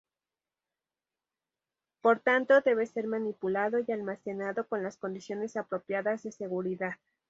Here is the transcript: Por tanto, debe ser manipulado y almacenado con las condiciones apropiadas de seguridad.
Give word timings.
Por 2.01 2.21
tanto, 2.21 2.61
debe 2.61 2.87
ser 2.87 3.05
manipulado 3.05 3.77
y 3.87 3.91
almacenado 3.91 4.67
con 4.67 4.81
las 4.81 4.97
condiciones 4.97 5.55
apropiadas 5.55 6.23
de 6.23 6.31
seguridad. 6.31 6.95